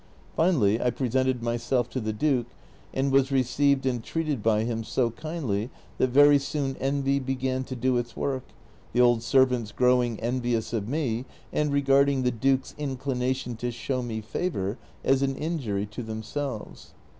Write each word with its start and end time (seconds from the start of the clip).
Finally, 0.35 0.81
I 0.81 0.89
presented 0.89 1.43
myself 1.43 1.87
to 1.91 1.99
the 1.99 2.11
duke, 2.11 2.47
and 2.91 3.11
was 3.11 3.31
received 3.31 3.85
and 3.85 4.03
treated 4.03 4.41
by 4.41 4.63
him 4.63 4.83
so 4.83 5.11
kindly 5.11 5.69
that 5.99 6.09
very 6.09 6.39
soon 6.39 6.75
envy 6.77 7.19
began 7.19 7.63
to 7.65 7.75
do 7.75 7.95
its 7.99 8.17
work, 8.17 8.45
the 8.93 8.99
old 9.01 9.21
servants 9.21 9.71
growing 9.71 10.19
envious 10.19 10.73
of 10.73 10.89
me, 10.89 11.25
and 11.53 11.71
regarding 11.71 12.23
the 12.23 12.31
duke's 12.31 12.73
inclination 12.79 13.55
to 13.57 13.69
show 13.69 14.01
me 14.01 14.21
favor 14.21 14.79
as 15.03 15.21
an 15.21 15.35
injury 15.35 15.85
to 15.85 16.01
themselves. 16.01 16.95